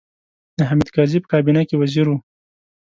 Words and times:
د 0.57 0.59
حامد 0.69 0.87
کرزي 0.95 1.19
په 1.21 1.27
کابینه 1.33 1.61
کې 1.69 1.79
وزیر 1.81 2.05
و. 2.09 2.13